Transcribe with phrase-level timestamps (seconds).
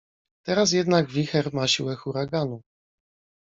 [0.47, 2.61] Teraz jednak wicher ma siłę huraganu.